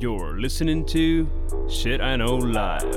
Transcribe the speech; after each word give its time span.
You're 0.00 0.40
listening 0.40 0.84
to 0.86 1.26
Shit 1.68 2.00
I 2.00 2.16
Know 2.16 2.40
Live. 2.40 2.90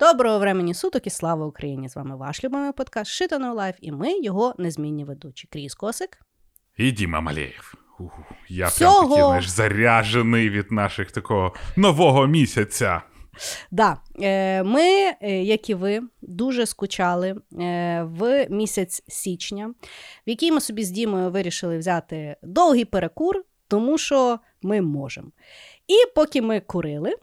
Доброго 0.00 0.38
времені 0.38 0.74
суток 0.74 1.06
і 1.06 1.10
слава 1.10 1.46
Україні! 1.46 1.88
З 1.88 1.96
вами 1.96 2.16
ваш 2.16 2.44
любимий 2.44 2.72
подкаст 2.72 3.22
Shit 3.22 3.32
I 3.32 3.38
Know 3.38 3.54
Live 3.54 3.74
і 3.80 3.92
ми 3.92 4.18
його 4.20 4.54
незмінні 4.58 5.04
ведучі. 5.04 5.48
Кріс 5.52 5.74
Косик. 5.74 6.18
І 6.76 6.92
Діма 6.92 7.20
Малеєв. 7.20 7.74
Ух, 7.98 8.12
я 8.48 8.66
Всього. 8.66 8.98
прям 8.98 9.08
такий, 9.10 9.24
знаєш, 9.24 9.48
заряджений 9.48 10.50
від 10.50 10.72
наших 10.72 11.12
такого 11.12 11.54
нового 11.76 12.26
місяця. 12.26 13.02
Да, 13.70 13.96
е, 14.22 14.62
ми, 14.62 14.82
е, 15.20 15.42
як 15.42 15.70
і 15.70 15.74
ви, 15.74 16.00
дуже 16.22 16.66
скучали 16.66 17.28
е, 17.60 18.02
в 18.02 18.46
місяць 18.50 19.02
січня, 19.08 19.74
в 20.26 20.30
який 20.30 20.52
ми 20.52 20.60
собі 20.60 20.84
з 20.84 20.90
Дімою 20.90 21.30
вирішили 21.30 21.78
взяти 21.78 22.36
довгий 22.42 22.84
перекур, 22.84 23.44
тому 23.68 23.98
що 23.98 24.38
ми 24.62 24.80
можемо. 24.80 25.28
І 25.88 25.94
поки 26.14 26.42
ми 26.42 26.60
курили, 26.60 27.14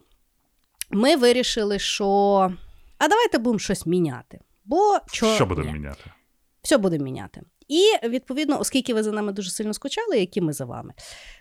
ми 0.92 1.16
вирішили, 1.16 1.80
що 1.80 2.06
а 2.98 3.08
давайте 3.08 3.38
будемо 3.38 3.60
щось 3.60 3.86
міняти. 3.86 4.40
Бо 4.66 4.98
чо... 5.12 5.36
Що 5.36 5.46
будемо 5.46 5.72
міняти? 5.72 6.12
все 6.64 6.78
будемо 6.78 7.04
міняти. 7.04 7.42
І 7.74 8.08
відповідно, 8.08 8.60
оскільки 8.60 8.94
ви 8.94 9.04
за 9.04 9.12
нами 9.12 9.32
дуже 9.32 9.50
сильно 9.50 9.74
скучали, 9.74 10.20
як 10.20 10.38
і 10.38 10.42
ми 10.42 10.54
за 10.54 10.66
вами, 10.66 10.94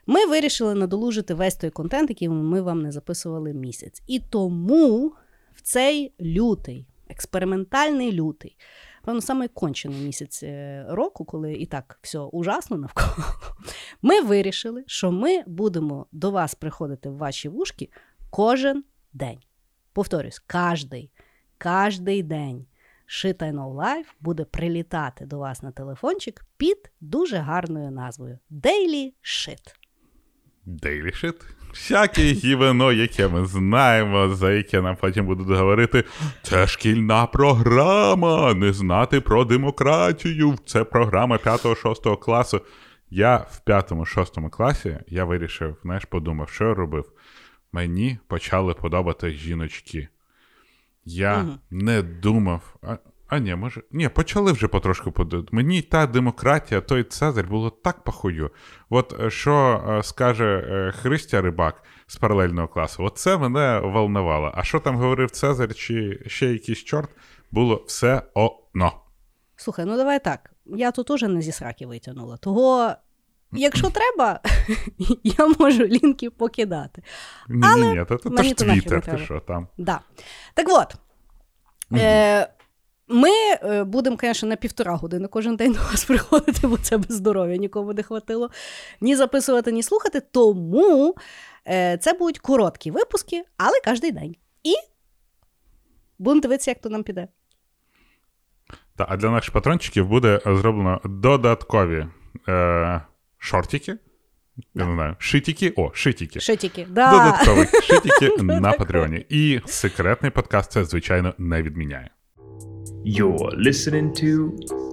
ми 0.07 0.27
вирішили 0.27 0.75
надолужити 0.75 1.35
весь 1.35 1.57
той 1.57 1.71
контент, 1.71 2.11
який 2.11 2.29
ми 2.29 2.61
вам 2.61 2.83
не 2.83 2.93
записували 2.93 3.53
місяць. 3.53 4.03
І 4.07 4.21
тому 4.21 5.13
в 5.55 5.63
цей 5.63 6.15
лютий, 6.21 6.87
експериментальний 7.09 8.13
лютий, 8.13 8.57
певно, 9.05 9.21
саме 9.21 9.49
кончений 9.49 10.01
місяць 10.01 10.43
е, 10.43 10.87
року, 10.89 11.25
коли 11.25 11.55
і 11.55 11.67
так 11.67 11.99
все 12.03 12.19
ужасно 12.19 12.77
навколо, 12.77 13.27
ми 14.03 14.21
вирішили, 14.21 14.85
що 14.87 15.13
ми 15.13 15.43
будемо 15.47 16.07
до 16.13 16.31
вас 16.31 16.55
приходити 16.55 17.09
в 17.09 17.17
ваші 17.17 17.49
вушки 17.49 17.89
кожен 18.31 18.85
день. 19.13 19.39
Повторюсь, 19.93 20.39
кожний, 20.39 21.11
кожний 21.59 22.23
день. 22.23 22.67
Know 23.13 23.75
Live 23.75 24.07
буде 24.21 24.45
прилітати 24.45 25.27
до 25.27 25.39
вас 25.39 25.63
на 25.63 25.71
телефончик 25.71 26.45
під 26.57 26.93
дуже 27.01 27.37
гарною 27.37 27.91
назвою 27.91 28.39
Daily 28.51 29.13
Shit. 29.25 29.75
Daily 30.67 31.25
shit. 31.25 31.35
Всяке 31.71 32.23
гівено, 32.23 32.93
яке 32.93 33.29
ми 33.29 33.47
знаємо, 33.47 34.35
за 34.35 34.53
яке 34.53 34.83
нам 34.83 34.97
потім 34.97 35.27
будуть 35.27 35.49
говорити. 35.49 36.05
Це 36.43 36.67
шкільна 36.67 37.27
програма. 37.27 38.55
Не 38.55 38.73
знати 38.73 39.21
про 39.21 39.45
демократію. 39.45 40.57
Це 40.67 40.85
програма 40.85 41.37
5-6 41.37 42.19
класу. 42.19 42.61
Я 43.11 43.37
в 43.37 43.61
5-6 43.67 44.51
класі 44.51 44.99
я 45.09 45.25
вирішив, 45.25 45.77
знаєш, 45.83 46.05
подумав, 46.05 46.49
що 46.49 46.65
я 46.65 46.75
робив. 46.75 47.13
Мені 47.73 48.19
почали 48.29 48.75
подобати 48.75 49.31
жіночки. 49.31 50.09
Я 51.05 51.39
Мгм. 51.39 51.59
не 51.71 52.03
думав. 52.03 52.77
А, 52.83 52.97
а 53.29 53.39
ні, 53.39 53.55
може. 53.55 53.83
Ні, 53.93 54.09
почали 54.09 54.53
вже 54.53 54.69
потрошку 54.69 55.13
подобати. 55.13 55.49
Мені 55.53 55.83
та 55.83 56.07
демократія, 56.07 56.81
той 56.81 57.05
Цезарь 57.05 57.49
було 57.49 57.71
так 57.71 58.05
похую. 58.05 58.51
От 58.91 59.21
е, 59.21 59.31
що 59.31 59.85
е, 59.89 60.03
скаже 60.03 60.67
е, 60.69 60.93
Христя 60.93 61.41
Рибак 61.41 61.83
з 62.07 62.17
паралельного 62.17 62.69
класу, 62.69 63.05
от 63.05 63.19
це 63.19 63.37
мене 63.39 63.81
волнувало. 63.85 64.53
А 64.55 64.63
що 64.63 64.81
там 64.81 64.97
говорив 64.97 65.31
Цезарь 65.31 65.75
чи 65.75 66.23
ще 66.27 66.47
якийсь 66.53 66.85
чорт, 66.85 67.11
було 67.51 67.85
все 67.87 68.23
одно. 68.35 68.93
Слухай, 69.57 69.85
ну 69.85 69.97
давай 69.97 70.25
так. 70.25 70.51
Я 70.67 70.91
тут 70.93 71.11
уже 71.11 71.29
не 71.29 71.43
зі 71.43 71.53
сраки 71.53 71.87
витягнула. 71.87 72.37
Того, 72.37 72.93
якщо 73.53 73.91
треба, 73.91 74.41
я 75.25 75.47
можу 75.59 75.85
лінки 75.85 76.31
покидати. 76.31 77.03
Ні, 77.49 77.69
ні, 77.77 77.89
ні, 77.89 78.05
то, 78.09 78.17
то, 78.17 78.31
то 78.31 78.43
ж 78.43 78.55
то 78.55 78.65
нафіг 78.65 78.67
не 78.67 78.81
твіттер, 78.91 79.19
ти 79.19 79.19
що 79.19 79.41
там. 79.41 79.69
Да. 79.79 80.01
Так 80.55 80.67
от. 80.71 80.95
Е, 81.95 82.49
ми 83.09 83.31
е, 83.63 83.85
будемо, 83.85 84.17
звісно, 84.21 84.49
на 84.49 84.57
півтора 84.57 84.95
години 84.95 85.29
кожен 85.29 85.57
день 85.57 85.73
до 85.73 85.79
вас 85.79 86.05
приходити, 86.05 86.67
бо 86.67 86.77
це 86.77 86.97
без 86.97 87.17
здоров'я 87.17 87.57
нікому 87.57 87.93
не 87.93 88.03
хватило. 88.03 88.51
Ні 89.01 89.17
записувати, 89.17 89.73
ні 89.73 89.83
слухати. 89.83 90.21
Тому 90.21 91.15
е, 91.69 91.99
це 91.99 92.13
будуть 92.13 92.39
короткі 92.39 92.91
випуски, 92.91 93.45
але 93.57 93.75
кожен 93.85 94.15
день. 94.15 94.37
І 94.63 94.75
будемо 96.19 96.41
дивитися, 96.41 96.71
як 96.71 96.81
то 96.81 96.89
нам 96.89 97.03
піде. 97.03 97.29
Та, 98.97 99.07
а 99.09 99.17
для 99.17 99.31
наших 99.31 99.53
патрончиків 99.53 100.09
буде 100.09 100.41
зроблено 100.47 101.01
додаткові 101.05 102.07
е, 102.49 103.01
шортики. 103.43 103.99
Я 104.75 104.87
не 104.87 104.95
знаю, 104.95 105.17
шитіки. 105.19 105.73
О, 105.77 105.91
шитіки. 105.95 106.41
Шитіки. 106.41 106.87
Да. 106.91 107.11
Додаткові 107.11 107.67
шитіки 107.83 108.43
на 108.43 108.73
Патреоні. 108.73 109.27
І 109.29 109.61
секретний 109.67 110.31
подкаст 110.31 110.73
це, 110.73 110.85
звичайно, 110.85 111.35
не 111.39 111.63
відміняє. 111.63 112.11
You're 113.07 113.67
listening 113.67 114.11
to 114.25 114.51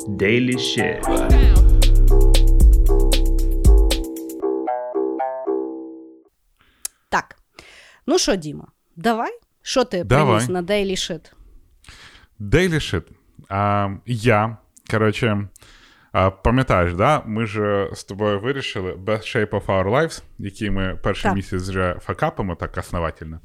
Daily 0.09 0.57
Shit. 0.57 1.01
Так. 7.09 7.35
Ну 8.07 8.19
що, 8.19 8.35
Діма, 8.35 8.67
давай. 8.95 9.31
Що 9.61 9.83
ти 9.83 10.03
Давай. 10.03 10.25
приніс 10.25 10.49
на 10.49 10.63
Daily 10.63 10.91
Shit? 10.91 11.31
Daily 12.39 12.73
Shit. 12.73 13.03
А, 13.49 13.89
я, 14.05 14.57
коротше, 14.91 15.47
а, 16.11 16.29
пам'ятаєш, 16.29 16.93
да? 16.93 17.21
ми 17.25 17.45
ж 17.45 17.61
е, 17.61 17.89
з 17.95 18.03
тобою 18.03 18.39
вирішили 18.39 18.91
Best 18.91 19.35
Shape 19.35 19.49
of 19.49 19.65
Our 19.65 19.89
Lives, 19.89 20.23
який 20.37 20.69
ми 20.69 20.99
перший 21.03 21.23
Так. 21.23 21.35
місяць 21.35 21.69
вже 21.69 21.95
факапимо 22.01 22.55
так 22.55 22.77
основательно. 22.77 23.39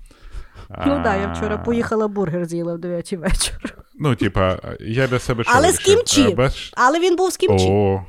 Ну 0.71 0.95
так, 0.95 1.03
да, 1.03 1.17
я 1.17 1.33
вчора 1.33 1.59
поїхала 1.59 2.09
бургер 2.09 2.45
з'їла 2.45 2.75
в 2.75 2.79
9 2.79 3.13
вечора. 3.13 3.59
Ну, 3.99 4.15
типа, 4.15 4.59
я 4.81 5.07
для 5.07 5.19
себе 5.19 5.45
Але 5.47 5.73
з 5.73 5.79
кімчі. 5.79 6.37
Е, 6.39 6.51
Але 6.77 7.01
він 7.01 7.17
був 7.17 7.33
з 7.33 7.37
кімчі. 7.37 7.67
О, 7.69 8.05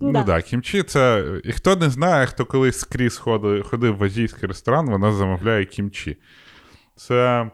ну 0.00 0.12
Да. 0.12 0.18
так, 0.18 0.26
да, 0.26 0.42
кімчі 0.42 0.82
це. 0.82 1.24
І 1.44 1.52
хто 1.52 1.76
не 1.76 1.90
знає, 1.90 2.26
хто 2.26 2.44
колись 2.44 2.78
скрізь 2.78 3.16
ходив, 3.16 3.62
ходив 3.68 3.96
в 3.96 4.04
азійський 4.04 4.48
ресторан, 4.48 4.90
вона 4.90 5.12
замовляє 5.12 5.64
кімчі. 5.64 6.16
Це. 6.96 7.50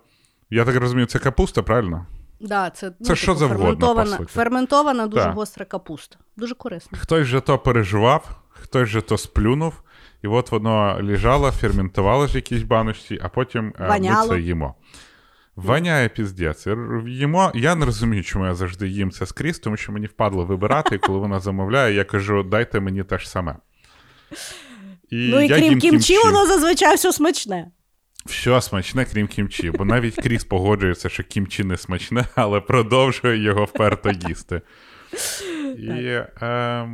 Я 0.50 0.64
так 0.64 0.76
розумію, 0.76 1.06
це 1.06 1.18
капуста, 1.18 1.62
правильно? 1.62 2.06
Да, 2.40 2.70
це, 2.70 2.92
ну, 3.00 3.06
Це 3.06 3.16
що 3.16 3.34
завгодно, 3.34 3.64
ферментована, 3.64 4.16
по 4.16 4.22
суті. 4.22 4.32
ферментована 4.32 5.06
дуже 5.06 5.24
Так. 5.24 5.34
гостра 5.34 5.64
капуста. 5.64 6.16
Дуже 6.36 6.54
корисно. 6.54 6.98
Хтось 7.00 7.26
же 7.26 7.40
то 7.40 7.58
переживав, 7.58 8.40
хтось 8.48 8.88
же 8.88 9.00
то 9.02 9.18
сплюнув, 9.18 9.82
і 10.22 10.26
от 10.26 10.50
воно 10.50 10.98
лежало, 11.02 11.50
ферментувало 11.50 12.26
ж 12.26 12.32
в 12.32 12.36
якійсь 12.36 12.62
баночці, 12.62 13.18
а 13.22 13.28
потім 13.28 13.72
е, 13.80 13.98
ми 14.00 14.28
це 14.28 14.40
їмо. 14.40 14.74
Воняє 15.56 16.08
піздець. 16.08 16.66
Їмо. 17.06 17.52
Я 17.54 17.74
не 17.74 17.86
розумію, 17.86 18.22
чому 18.24 18.46
я 18.46 18.54
завжди 18.54 18.88
їм 18.88 19.10
це 19.10 19.26
скрізь, 19.26 19.58
тому 19.58 19.76
що 19.76 19.92
мені 19.92 20.06
впадло 20.06 20.44
вибирати, 20.44 20.94
і 20.94 20.98
коли 20.98 21.18
вона 21.18 21.40
замовляє, 21.40 21.94
я 21.94 22.04
кажу, 22.04 22.42
дайте 22.42 22.80
мені 22.80 23.02
те 23.04 23.18
ж 23.18 23.30
саме. 23.30 23.56
І 25.10 25.28
ну 25.32 25.40
і 25.40 25.46
я 25.46 25.56
крім 25.56 25.78
кімчі, 25.80 26.18
воно 26.18 26.46
зазвичай 26.46 26.96
все 26.96 27.12
смачне. 27.12 27.70
Все 28.26 28.60
смачне, 28.60 29.04
крім 29.04 29.26
кімчі, 29.26 29.70
бо 29.70 29.84
навіть 29.84 30.16
Кріс 30.16 30.44
погоджується, 30.44 31.08
що 31.08 31.22
кімчі 31.22 31.64
не 31.64 31.76
смачне, 31.76 32.26
але 32.34 32.60
продовжує 32.60 33.42
його 33.42 33.64
вперто 33.64 34.10
їсти. 34.28 34.60
І 35.78 36.06
е, 36.42 36.86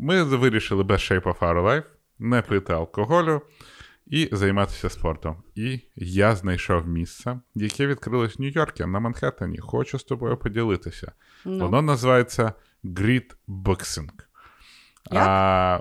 ми 0.00 0.22
вирішили 0.22 0.84
без 0.84 1.00
Shape 1.00 1.22
of 1.22 1.38
Our 1.38 1.62
Life 1.64 1.82
не 2.18 2.42
пити 2.42 2.72
алкоголю 2.72 3.42
і 4.06 4.28
займатися 4.32 4.90
спортом. 4.90 5.36
І 5.54 5.80
я 5.96 6.36
знайшов 6.36 6.88
місце, 6.88 7.40
яке 7.54 7.86
відкрилось 7.86 8.38
в 8.38 8.42
Нью-Йорку 8.42 8.86
на 8.86 9.00
Манхеттені. 9.00 9.58
Хочу 9.58 9.98
з 9.98 10.04
тобою 10.04 10.36
поділитися. 10.36 11.12
Ну. 11.44 11.58
Воно 11.58 11.82
називається 11.82 12.52
Grid 12.84 13.34
Boxing. 13.48 14.10
Як? 15.10 15.24
А, 15.26 15.80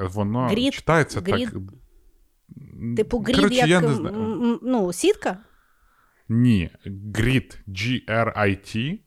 Воно 0.00 0.48
Grid- 0.48 0.70
читається 0.70 1.20
Grid? 1.20 1.50
так. 1.50 1.62
Типу 2.96 3.18
грід, 3.18 3.36
Коротше, 3.36 3.54
як 3.56 3.68
я 3.68 3.80
не 3.80 3.94
знаю. 3.94 4.58
ну, 4.62 4.92
сітка. 4.92 5.36
Ні, 6.28 6.70
Grit, 6.86 7.58
G-R-I-T, 7.68 8.98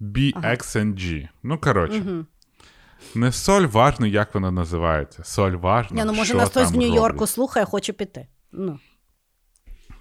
B-X-N-G. 0.00 1.28
Ну, 1.42 1.58
коротше, 1.58 1.98
Угу. 2.06 2.24
не 3.14 3.32
соль 3.32 3.62
важно, 3.66 4.06
як 4.06 4.34
вона 4.34 4.50
називається. 4.50 5.24
Соль 5.24 5.52
важно. 5.52 5.96
Ні, 5.96 6.04
ну 6.04 6.12
може 6.12 6.24
що 6.28 6.36
нас 6.38 6.48
хтось 6.50 6.68
там 6.70 6.72
в 6.72 6.76
Нью-Йорку 6.82 7.08
роблять. 7.08 7.28
слухає, 7.30 7.66
хоче 7.66 7.92
піти. 7.92 8.26
Ну, 8.52 8.78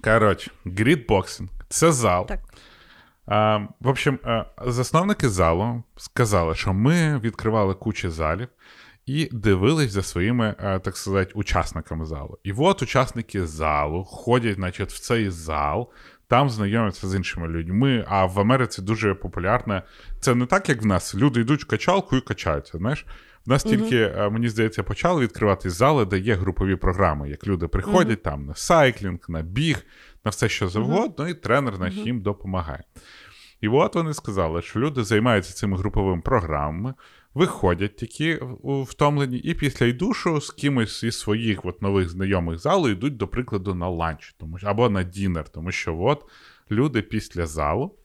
Коротше, 0.03 0.51
Boxing– 0.65 1.47
це 1.69 1.91
зал. 1.91 2.27
так. 2.27 2.39
А, 3.25 3.57
в 3.79 3.87
общем, 3.87 4.19
а, 4.23 4.45
засновники 4.67 5.29
залу 5.29 5.83
сказали, 5.97 6.55
що 6.55 6.73
ми 6.73 7.19
відкривали 7.19 7.73
кучу 7.73 8.11
залів 8.11 8.47
і 9.07 9.29
дивились 9.31 9.91
за 9.91 10.03
своїми, 10.03 10.55
так 10.83 10.97
сказати, 10.97 11.31
учасниками 11.35 12.05
залу. 12.05 12.37
І 12.43 12.53
от 12.57 12.81
учасники 12.81 13.45
залу 13.45 14.03
ходять, 14.03 14.55
значить, 14.55 14.91
в 14.91 14.99
цей 14.99 15.29
зал, 15.29 15.91
там 16.27 16.49
знайомляться 16.49 17.07
з 17.07 17.15
іншими 17.15 17.47
людьми. 17.47 18.05
А 18.07 18.25
в 18.25 18.39
Америці 18.39 18.81
дуже 18.81 19.13
популярне. 19.13 19.83
Це 20.19 20.35
не 20.35 20.45
так, 20.45 20.69
як 20.69 20.81
в 20.81 20.85
нас. 20.85 21.15
Люди 21.15 21.41
йдуть 21.41 21.63
в 21.63 21.67
качалку 21.67 22.17
і 22.17 22.21
качаються. 22.21 22.77
Знаєш, 22.77 23.05
В 23.45 23.49
нас 23.49 23.63
тільки, 23.63 23.97
е, 23.97 24.29
мені 24.29 24.49
здається, 24.49 24.83
почали 24.83 25.21
відкривати 25.21 25.69
зали, 25.69 26.05
де 26.05 26.19
є 26.19 26.35
групові 26.35 26.75
програми, 26.75 27.29
як 27.29 27.47
люди 27.47 27.67
приходять 27.67 28.23
там 28.23 28.45
на 28.45 28.55
сайклінг, 28.55 29.19
на 29.27 29.41
біг, 29.41 29.85
на 30.25 30.31
все 30.31 30.49
що 30.49 30.69
завгодно, 30.69 31.29
і 31.29 31.33
тренер 31.33 31.79
наш 31.79 31.93
їм 31.93 32.21
допомагає. 32.21 32.83
І 33.61 33.67
от 33.67 33.95
вони 33.95 34.13
сказали, 34.13 34.61
що 34.61 34.79
люди 34.79 35.03
займаються 35.03 35.53
цими 35.53 35.77
груповими 35.77 36.21
програмами, 36.21 36.93
виходять 37.37 37.95
такі 37.95 38.39
втомлені, 38.63 39.37
і 39.37 39.53
після 39.53 39.85
йдушу 39.85 40.41
з 40.41 40.51
кимось 40.51 41.03
із 41.03 41.19
своїх 41.19 41.65
от 41.65 41.81
нових 41.81 42.09
знайомих 42.09 42.59
залу 42.59 42.89
йдуть, 42.89 43.17
до 43.17 43.27
прикладу, 43.27 43.73
на 43.75 43.89
ланч 43.89 44.35
тому, 44.39 44.57
або 44.63 44.89
на 44.89 45.03
дінер, 45.03 45.49
тому 45.49 45.71
що 45.71 45.99
от 45.99 46.25
люди 46.71 47.01
після 47.01 47.45
залу. 47.45 47.95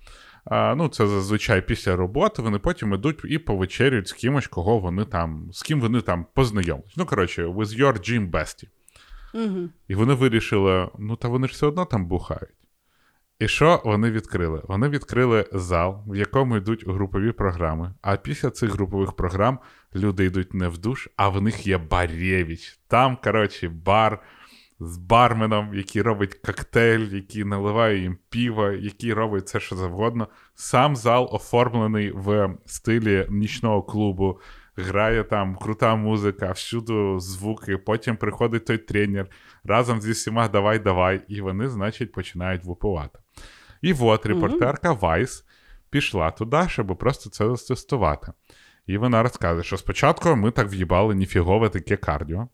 А, 0.45 0.75
ну, 0.75 0.89
це 0.89 1.07
зазвичай 1.07 1.67
після 1.67 1.97
роботи, 1.97 2.43
вони 2.43 2.59
потім 2.59 2.95
ідуть 2.95 3.21
і 3.25 3.39
повечерюють 3.39 4.09
з 4.09 4.13
кимось, 4.13 4.47
кого 4.47 4.79
вони 4.79 5.05
там, 5.05 5.49
з 5.53 5.63
ким 5.63 5.81
вони 5.81 6.01
там 6.01 6.27
познайомились. 6.35 6.97
Ну, 6.97 7.07
коротше, 7.07 7.47
with 7.47 7.79
your 7.81 7.99
gym 7.99 8.31
bestie. 8.31 8.69
Угу. 9.35 9.69
І 9.89 9.95
вони 9.95 10.15
вирішили: 10.15 10.89
ну, 10.99 11.17
та 11.17 11.29
вони 11.29 11.47
ж 11.47 11.53
все 11.53 11.67
одно 11.67 11.85
там 11.85 12.07
бухають. 12.07 12.62
І 13.43 13.49
що 13.49 13.83
вони 13.85 14.11
відкрили? 14.11 14.63
Вони 14.65 14.89
відкрили 14.89 15.47
зал, 15.53 16.03
в 16.07 16.17
якому 16.17 16.57
йдуть 16.57 16.89
групові 16.89 17.33
програми. 17.33 17.95
А 18.03 18.17
після 18.17 18.51
цих 18.51 18.71
групових 18.71 19.13
програм 19.13 19.59
люди 19.95 20.25
йдуть 20.25 20.55
не 20.55 20.69
в 20.69 20.79
душ, 20.79 21.09
а 21.17 21.29
в 21.29 21.43
них 21.43 21.67
є 21.67 21.79
барєвіч. 21.79 22.79
Там, 22.89 23.19
коротше, 23.25 23.69
бар 23.69 24.23
з 24.81 24.97
барменом, 24.97 25.75
який 25.75 26.03
робить 26.03 26.35
коктейль, 26.35 27.15
який 27.15 27.45
наливає 27.45 27.99
їм 27.99 28.19
пиво, 28.31 28.71
який 28.71 29.13
робить 29.13 29.45
все, 29.45 29.61
що 29.61 29.77
завгодно. 29.77 30.29
Сам 30.55 30.97
зал 30.97 31.29
оформлений 31.33 32.13
в 32.15 32.55
стилі 32.67 33.27
нічного 33.31 33.83
клубу. 33.83 34.41
Грає 34.77 35.25
там 35.25 35.57
крута 35.57 35.97
музика, 35.97 36.53
всюди 36.53 37.15
звуки. 37.19 37.79
Потім 37.79 38.17
приходить 38.17 38.65
той 38.65 38.79
тренер 38.79 39.27
разом 39.65 40.01
зі 40.01 40.13
всіма 40.13 40.49
давай, 40.49 40.79
давай, 40.79 41.23
і 41.29 41.41
вони, 41.41 41.69
значить, 41.69 42.13
починають 42.13 42.65
випивати. 42.65 43.19
І 43.83 43.95
от 44.01 44.27
репортерка 44.27 44.93
Вайс 44.93 45.45
пішла 45.91 46.31
туди, 46.31 46.65
щоб 46.69 46.99
просто 46.99 47.31
це 47.31 47.57
затестувати. 47.57 48.33
І 48.87 48.99
вона 48.99 49.23
розказує, 49.23 49.65
що 49.65 49.77
спочатку 49.77 50.37
ми 50.37 50.51
так 50.51 50.73
в'їбали 50.73 51.15
ніфігове 51.15 51.69
таке 51.69 51.97
кардіо, 51.97 52.49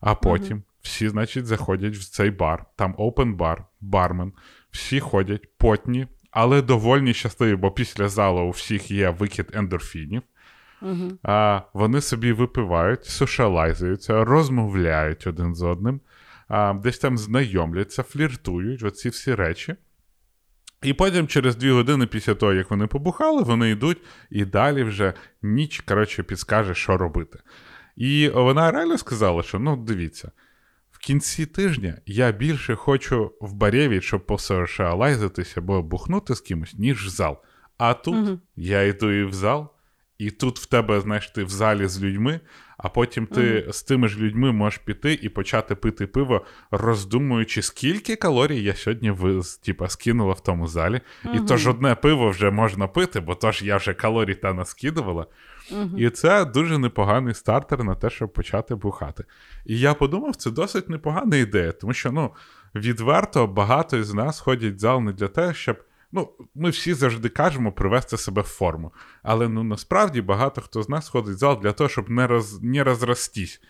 а 0.00 0.14
потім 0.14 0.62
всі, 0.82 1.08
значить, 1.08 1.46
заходять 1.46 1.96
в 1.96 2.10
цей 2.10 2.30
бар, 2.30 2.64
там 2.76 2.94
open 2.94 3.34
бар, 3.34 3.64
бармен, 3.80 4.32
всі 4.70 5.00
ходять 5.00 5.48
потні, 5.58 6.06
але 6.30 6.62
довольні 6.62 7.14
щасливі, 7.14 7.56
бо 7.56 7.70
після 7.70 8.08
залу 8.08 8.42
у 8.42 8.50
всіх 8.50 8.90
є 8.90 9.10
викид 9.10 9.50
ендорфінів. 9.54 10.22
Угу. 10.82 11.18
А, 11.22 11.60
вони 11.74 12.00
собі 12.00 12.32
випивають, 12.32 13.04
сошалайзуються, 13.04 14.24
розмовляють 14.24 15.26
один 15.26 15.54
з 15.54 15.62
одним, 15.62 16.00
а, 16.48 16.72
десь 16.72 16.98
там 16.98 17.18
знайомляться, 17.18 18.02
фліртують, 18.02 18.82
оці 18.82 19.08
всі 19.08 19.34
речі. 19.34 19.76
І 20.82 20.92
потім, 20.92 21.28
через 21.28 21.56
дві 21.56 21.70
години 21.70 22.06
після 22.06 22.34
того, 22.34 22.52
як 22.52 22.70
вони 22.70 22.86
побухали, 22.86 23.42
вони 23.42 23.70
йдуть 23.70 23.98
і 24.30 24.44
далі 24.44 24.82
вже 24.82 25.14
ніч, 25.42 25.80
коротше, 25.80 26.22
підскаже, 26.22 26.74
що 26.74 26.96
робити. 26.96 27.38
І 27.96 28.28
вона 28.28 28.70
реально 28.70 28.98
сказала, 28.98 29.42
що 29.42 29.58
ну, 29.58 29.76
дивіться, 29.76 30.30
в 30.90 30.98
кінці 30.98 31.46
тижня 31.46 31.98
я 32.06 32.32
більше 32.32 32.74
хочу 32.74 33.32
в 33.40 33.52
барєві, 33.52 34.00
щоб 34.00 34.26
посошалайзитися 34.26 35.60
або 35.60 35.82
бухнути 35.82 36.34
з 36.34 36.40
кимось, 36.40 36.74
ніж 36.74 37.06
в 37.06 37.08
зал. 37.08 37.38
А 37.78 37.94
тут 37.94 38.14
Мгм. 38.14 38.40
я 38.56 38.82
йду 38.82 39.10
і 39.10 39.24
в 39.24 39.32
зал, 39.32 39.72
і 40.18 40.30
тут 40.30 40.58
в 40.58 40.66
тебе, 40.66 41.00
знаєш, 41.00 41.30
ти 41.30 41.44
в 41.44 41.48
залі 41.48 41.86
з 41.86 42.02
людьми, 42.02 42.40
а 42.82 42.88
потім 42.88 43.26
ти 43.26 43.66
з 43.70 43.82
тими 43.82 44.08
ж 44.08 44.18
людьми 44.18 44.52
можеш 44.52 44.78
піти 44.78 45.18
і 45.22 45.28
почати 45.28 45.74
пити 45.74 46.06
пиво, 46.06 46.44
роздумуючи, 46.70 47.62
скільки 47.62 48.16
калорій 48.16 48.62
я 48.62 48.74
сьогодні 48.74 49.10
ви, 49.10 49.40
типа, 49.64 49.88
скинула 49.88 50.32
в 50.32 50.40
тому 50.40 50.66
залі. 50.66 51.00
І 51.34 51.40
то 51.40 51.56
ж 51.56 51.70
одне 51.70 51.94
пиво 51.94 52.30
вже 52.30 52.50
можна 52.50 52.86
пити, 52.86 53.20
бо 53.20 53.34
то 53.34 53.52
ж 53.52 53.66
я 53.66 53.76
вже 53.76 53.94
калорій 53.94 54.34
та 54.34 54.52
наскидувала. 54.54 55.26
І 55.96 56.10
це 56.10 56.44
дуже 56.44 56.78
непоганий 56.78 57.34
стартер 57.34 57.84
на 57.84 57.94
те, 57.94 58.10
щоб 58.10 58.32
почати 58.32 58.74
бухати. 58.74 59.24
І 59.66 59.78
я 59.78 59.94
подумав, 59.94 60.36
це 60.36 60.50
досить 60.50 60.88
непогана 60.88 61.36
ідея, 61.36 61.72
тому 61.72 61.92
що 61.92 62.12
ну, 62.12 62.30
відверто 62.74 63.46
багато 63.46 64.04
з 64.04 64.14
нас 64.14 64.40
ходять 64.40 64.74
в 64.74 64.78
зал 64.78 65.00
не 65.00 65.12
для 65.12 65.28
того, 65.28 65.52
щоб. 65.52 65.76
Ну, 66.12 66.28
ми 66.54 66.70
всі 66.70 66.94
завжди 66.94 67.28
кажемо 67.28 67.72
привести 67.72 68.16
себе 68.16 68.42
в 68.42 68.44
форму. 68.44 68.92
Але 69.22 69.48
ну 69.48 69.62
насправді 69.62 70.22
багато 70.22 70.60
хто 70.60 70.82
з 70.82 70.88
нас 70.88 71.08
ходить 71.08 71.34
в 71.34 71.38
зал 71.38 71.60
для 71.62 71.72
того, 71.72 71.88
щоб 71.90 72.10
не 72.10 72.26
роз, 72.26 72.62
не 72.62 72.84
розростись. 72.84 73.60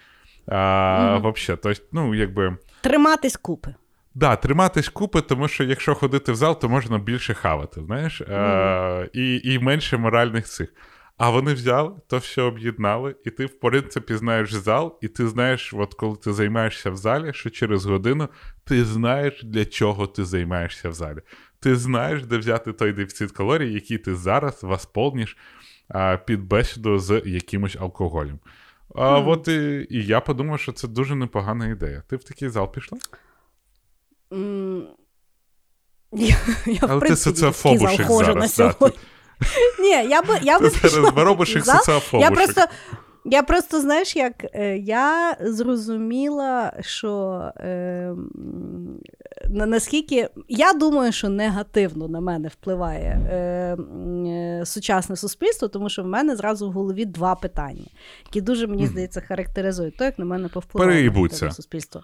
А, 0.47 1.19
вообще, 1.23 1.57
тобто, 1.57 1.83
ну, 1.93 2.15
якби. 2.15 2.57
Триматись 2.81 3.37
купи. 3.37 3.75
Да, 4.15 4.37
триматись 4.37 4.89
купи, 4.89 5.21
тому 5.21 5.49
що 5.49 5.65
якщо 5.65 5.95
ходити 5.95 6.33
в 6.33 6.37
зал, 6.37 6.61
то 6.61 6.69
можна 6.69 6.99
більше 6.99 7.35
хавати, 7.35 7.81
знаєш, 7.81 8.21
е, 8.21 9.11
і, 9.13 9.41
і 9.45 9.59
менше 9.59 9.97
моральних 9.97 10.47
цих. 10.47 10.75
А 11.21 11.31
вони 11.31 11.55
взяли, 11.55 11.93
то 12.07 12.19
все 12.19 12.43
об'єднали, 12.43 13.17
і 13.25 13.31
ти, 13.31 13.47
в 13.47 13.61
принципі, 13.61 14.17
знаєш 14.17 14.53
зал, 14.53 14.99
і 15.03 15.09
ти 15.09 15.29
знаєш, 15.29 15.75
от 15.75 15.95
коли 15.95 16.17
ти 16.17 16.33
займаєшся 16.33 16.91
в 16.91 16.97
залі, 16.97 17.33
що 17.33 17.51
через 17.51 17.87
годину 17.87 18.29
ти 18.65 18.85
знаєш, 18.85 19.43
для 19.45 19.65
чого 19.65 20.07
ти 20.07 20.25
займаєшся 20.25 20.89
в 20.89 20.93
залі. 20.93 21.19
Ти 21.61 21.77
знаєш, 21.77 22.25
де 22.25 22.39
взяти 22.39 22.73
той 22.73 22.93
дефіцит 22.93 23.33
калорій, 23.33 23.73
який 23.73 23.99
ти 23.99 24.15
зараз 24.15 24.63
восполніш 24.63 25.37
а, 25.89 26.17
під 26.17 26.45
бесіду 26.45 26.99
з 26.99 27.23
якимось 27.27 27.77
алкоголем. 27.81 28.39
А, 28.95 29.19
От 29.19 29.49
і, 29.49 29.87
і 29.91 30.05
я 30.07 30.21
подумав, 30.21 30.61
що 30.61 30.73
це 30.73 30.89
дуже 30.89 31.15
непогана 31.15 31.67
ідея. 31.69 32.03
Ти 32.09 32.17
в 32.17 32.25
такий 32.25 32.49
зал 32.49 32.73
пішла? 32.73 32.99
М, 34.33 34.87
Я, 36.13 36.37
я, 36.67 36.79
Але 36.83 37.01
ти 37.01 37.01
принципі, 37.01 37.01
в 37.01 37.05
такий 37.07 37.17
соціофобушик 37.17 37.97
зал 37.99 38.07
ходжу 38.07 38.35
на 38.35 38.47
зараз. 38.49 38.77
сьогодні. 38.77 38.99
Ні, 39.81 39.89
я 39.91 40.23
би, 40.23 40.39
я 40.43 40.59
би 40.59 40.71
Ти 40.71 40.75
пішла 40.81 41.01
зараз 41.01 41.65
зал. 41.65 42.21
Я 42.21 42.31
просто, 42.31 42.65
я 43.25 43.43
просто, 43.43 43.81
знаєш, 43.81 44.17
як 44.17 44.47
е, 44.55 44.77
я 44.79 45.37
зрозуміла, 45.41 46.73
що 46.81 47.43
е, 47.57 48.15
наскільки 49.49 50.29
я 50.49 50.73
думаю, 50.73 51.13
що 51.13 51.29
негативно 51.29 52.09
на 52.09 52.21
мене 52.21 52.49
впливає 52.49 53.29
е, 53.31 53.37
е, 54.31 54.67
сучасне 54.67 55.17
суспільство, 55.17 55.69
тому 55.69 55.89
що 55.89 56.03
в 56.03 56.07
мене 56.07 56.37
зразу 56.37 56.71
в 56.71 56.73
голові 56.73 57.05
два 57.05 57.35
питання, 57.35 57.87
які 58.25 58.41
дуже, 58.41 58.67
мені 58.67 58.87
здається, 58.87 59.21
характеризують 59.21 59.97
то, 59.97 60.05
як 60.05 60.19
на 60.19 60.25
мене 60.25 60.49
повпливає 60.49 60.93
суспільство. 61.53 62.03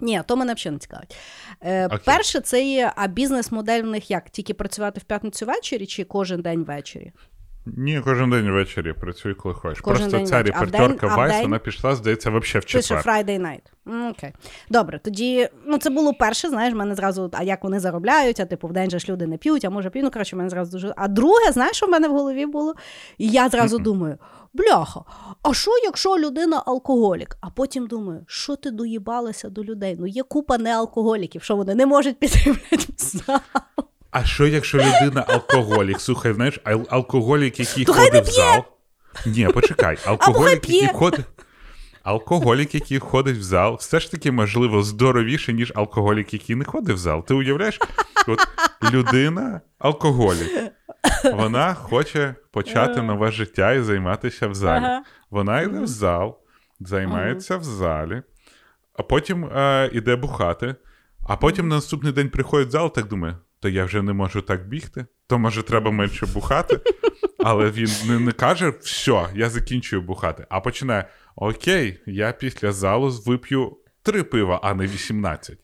Ні, 0.00 0.22
то 0.26 0.36
мене 0.36 0.54
взагалі 0.54 0.74
не 0.74 0.78
цікавить. 0.78 1.16
Е, 1.62 1.88
перше, 2.04 2.40
це 2.40 2.64
є, 2.64 2.92
а 2.96 3.06
бізнес-модель 3.06 3.82
в 3.82 3.86
них 3.86 4.10
як? 4.10 4.30
Тільки 4.30 4.54
працювати 4.54 5.00
в 5.00 5.04
п'ятницю 5.04 5.46
ввечері 5.46 5.86
чи 5.86 6.04
кожен 6.04 6.42
день 6.42 6.64
ввечері? 6.64 7.12
Ні, 7.66 8.00
кожен 8.04 8.30
день 8.30 8.50
ввечері 8.50 8.92
працюй, 8.92 9.34
коли 9.34 9.54
хочеш. 9.54 9.80
Кожен 9.80 9.98
Просто 10.00 10.16
день 10.16 10.26
ця 10.26 10.36
ввечері. 10.36 10.54
А 10.56 10.60
репортерка 10.64 11.06
день- 11.06 11.10
а 11.12 11.16
Вайс, 11.16 11.32
день? 11.32 11.42
вона 11.42 11.58
пішла, 11.58 11.94
здається, 11.94 12.30
взагалі 12.30 12.42
в 12.44 12.52
Пише 12.72 12.82
четвер. 12.82 13.04
Friday 13.06 13.40
night. 13.40 13.60
М, 13.88 14.08
Окей. 14.10 14.32
Добре, 14.70 14.98
тоді 14.98 15.48
ну 15.66 15.78
це 15.78 15.90
було 15.90 16.14
перше, 16.14 16.48
знаєш, 16.48 16.74
в 16.74 16.76
мене 16.76 16.94
зразу, 16.94 17.30
а 17.32 17.42
як 17.42 17.64
вони 17.64 17.80
заробляють, 17.80 18.40
а 18.40 18.44
типу 18.44 18.68
в 18.68 18.72
день 18.72 18.90
же 18.90 18.98
ж 18.98 19.12
люди 19.12 19.26
не 19.26 19.36
п'ють, 19.36 19.64
а 19.64 19.70
може 19.70 19.90
п'ють. 19.90 20.04
Ну, 20.04 20.10
коротше, 20.10 20.36
в 20.36 20.38
мене 20.38 20.50
зразу 20.50 20.70
дуже. 20.72 20.94
А 20.96 21.08
друге, 21.08 21.52
знаєш, 21.52 21.76
що 21.76 21.86
в 21.86 21.90
мене 21.90 22.08
в 22.08 22.12
голові 22.12 22.46
було? 22.46 22.74
І 23.18 23.28
я 23.28 23.48
зразу 23.48 23.78
думаю: 23.78 24.18
бляха, 24.54 25.00
а 25.42 25.54
що, 25.54 25.70
якщо 25.84 26.18
людина 26.18 26.62
алкоголік? 26.66 27.36
А 27.40 27.50
потім 27.50 27.86
думаю, 27.86 28.24
що 28.26 28.56
ти 28.56 28.70
доїбалася 28.70 29.48
до 29.48 29.64
людей? 29.64 29.96
Ну 30.00 30.06
є 30.06 30.22
купа 30.22 30.58
неалкоголіків, 30.58 31.42
що 31.42 31.56
вони 31.56 31.74
не 31.74 31.86
можуть 31.86 32.18
піти 32.18 32.38
блядь, 32.52 32.80
в 32.80 33.02
зал. 33.02 33.38
А 34.14 34.24
що, 34.24 34.46
якщо 34.46 34.78
людина 34.78 35.24
алкоголік? 35.28 36.00
Слухай, 36.00 36.32
знаєш, 36.32 36.60
ал- 36.64 36.86
алкоголік, 36.90 37.60
який 37.60 37.84
ходить 37.84 38.26
в 38.26 38.30
зал. 38.30 38.64
Ні, 39.26 39.48
почекай, 39.48 39.98
алкоголік, 40.06 40.68
який 40.70 40.88
ходить. 40.88 41.26
Алкоголік, 42.02 42.74
який 42.74 42.98
ходить 42.98 43.36
в 43.36 43.42
зал, 43.42 43.76
все 43.80 44.00
ж 44.00 44.10
таки, 44.10 44.32
можливо, 44.32 44.82
здоровіше, 44.82 45.52
ніж 45.52 45.72
алкоголік, 45.76 46.32
який 46.32 46.56
не 46.56 46.64
ходить 46.64 46.94
в 46.96 46.98
зал. 46.98 47.24
Ти 47.26 47.34
уявляєш, 47.34 47.78
от 48.26 48.38
людина 48.92 49.60
алкоголік. 49.78 50.50
Вона 51.32 51.74
хоче 51.74 52.34
почати 52.52 53.02
нове 53.02 53.30
життя 53.30 53.72
і 53.72 53.80
займатися 53.80 54.48
в 54.48 54.54
залі. 54.54 54.84
Ага. 54.84 55.02
Вона 55.30 55.60
йде 55.60 55.80
в 55.80 55.86
зал, 55.86 56.38
займається 56.80 57.56
в 57.56 57.64
залі, 57.64 58.22
а 58.98 59.02
потім 59.02 59.44
е, 59.44 59.90
іде 59.92 60.16
бухати, 60.16 60.74
а 61.28 61.36
потім 61.36 61.68
на 61.68 61.74
наступний 61.74 62.12
день 62.12 62.28
приходить 62.28 62.68
в 62.68 62.70
зал, 62.70 62.94
так 62.94 63.08
думає, 63.08 63.36
то 63.64 63.68
я 63.70 63.84
вже 63.84 64.02
не 64.02 64.12
можу 64.12 64.42
так 64.42 64.68
бігти, 64.68 65.06
то 65.26 65.38
може 65.38 65.62
треба 65.62 65.90
менше 65.90 66.26
бухати. 66.26 66.80
Але 67.38 67.70
він 67.70 67.90
не, 68.06 68.18
не 68.18 68.32
каже, 68.32 68.72
все, 68.80 69.26
я 69.34 69.50
закінчую 69.50 70.02
бухати, 70.02 70.46
а 70.48 70.60
починає: 70.60 71.08
Окей, 71.36 72.00
я 72.06 72.32
після 72.32 72.72
залу 72.72 73.10
вип'ю 73.26 73.76
три 74.02 74.22
пива, 74.22 74.60
а 74.62 74.74
не 74.74 74.86
18. 74.86 75.58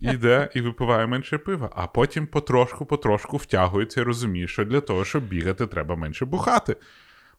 Іде 0.00 0.48
і 0.54 0.60
випиває 0.60 1.06
менше 1.06 1.38
пива, 1.38 1.70
а 1.74 1.86
потім 1.86 2.26
потрошку-потрошку 2.26 3.36
втягується 3.36 4.00
і 4.00 4.04
розуміє, 4.04 4.48
що 4.48 4.64
для 4.64 4.80
того, 4.80 5.04
щоб 5.04 5.24
бігати, 5.24 5.66
треба 5.66 5.96
менше 5.96 6.24
бухати. 6.24 6.76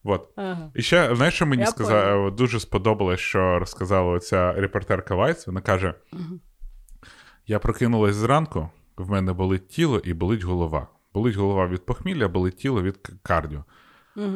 Вот. 0.02 0.28
Ага. 0.36 0.70
І 0.74 0.82
ще, 0.82 1.16
знаєш, 1.16 1.34
що 1.34 1.46
мені 1.46 1.66
Я 1.78 2.30
дуже 2.30 2.60
сподобалось, 2.60 3.20
що 3.20 3.58
розказала 3.58 4.12
оця 4.12 4.52
репортерка 4.52 5.14
Вайс. 5.14 5.46
Вона 5.46 5.60
каже: 5.60 5.94
Я 7.46 7.58
прокинулась 7.58 8.14
зранку, 8.14 8.70
в 9.00 9.10
мене 9.10 9.32
болить 9.32 9.68
тіло 9.68 9.98
і 10.04 10.14
болить 10.14 10.42
голова. 10.42 10.88
Болить 11.14 11.36
голова 11.36 11.66
від 11.66 11.86
похмілля, 11.86 12.28
болить 12.28 12.56
тіло 12.56 12.82
від 12.82 13.10
кардіо. 13.22 13.64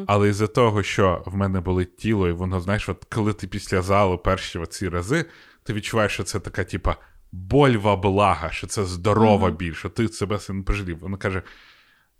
Але 0.06 0.28
із-за 0.28 0.46
того, 0.46 0.82
що 0.82 1.22
в 1.26 1.36
мене 1.36 1.60
болить 1.60 1.96
тіло, 1.96 2.28
і 2.28 2.32
воно, 2.32 2.60
знаєш, 2.60 2.88
от 2.88 3.04
коли 3.14 3.32
ти 3.32 3.46
після 3.46 3.82
залу 3.82 4.18
перші 4.18 4.66
ці 4.66 4.88
рази, 4.88 5.24
ти 5.62 5.72
відчуваєш, 5.72 6.12
що 6.12 6.22
це 6.22 6.40
така, 6.40 6.64
типа, 6.64 6.96
больва 7.32 7.96
блага, 7.96 8.50
що 8.50 8.66
це 8.66 8.84
здорова 8.84 9.50
біль, 9.50 9.72
що 9.72 9.88
ти 9.88 10.08
себе 10.08 10.38
не 10.48 10.62
пожалів. 10.62 10.98
Вона 10.98 11.16
каже. 11.16 11.42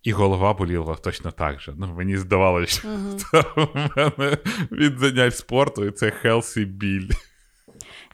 І 0.03 0.13
голова 0.13 0.55
боліла 0.55 0.95
точно 0.95 1.31
так 1.31 1.61
же. 1.61 1.75
Ну, 1.77 1.95
мені 1.97 2.17
здавалося, 2.17 2.67
що 2.67 2.89
це 3.19 3.41
в 3.57 3.91
мене 3.97 4.39
від 4.73 4.99
занять 4.99 5.37
спорту, 5.37 5.85
і 5.85 5.91
це 5.91 6.11
хелсі 6.11 6.65
біль. 6.65 7.11